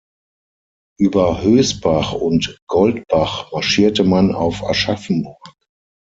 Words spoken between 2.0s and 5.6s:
und Goldbach marschierte man auf Aschaffenburg.